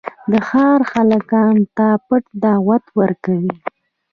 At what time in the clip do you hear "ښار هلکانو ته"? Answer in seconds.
0.47-1.87